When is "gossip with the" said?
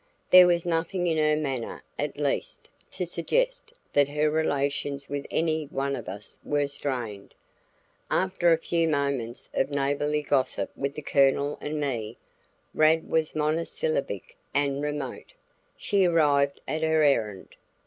10.23-11.03